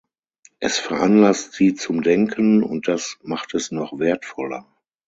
Es 0.57 0.79
veranlasst 0.79 1.53
Sie 1.53 1.75
zum 1.75 2.01
Denken, 2.01 2.63
und 2.63 2.87
das 2.87 3.19
macht 3.21 3.53
es 3.53 3.69
noch 3.69 3.99
wertvoller. 3.99 4.65